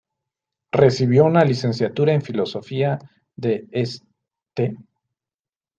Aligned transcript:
Recibió 0.71 1.25
una 1.25 1.43
licenciatura 1.45 2.11
en 2.11 2.23
filosofía 2.23 2.97
de 3.35 3.67
St. 3.71 4.75